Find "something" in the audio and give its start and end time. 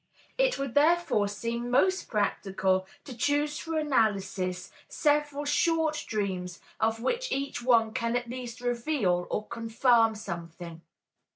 10.15-10.81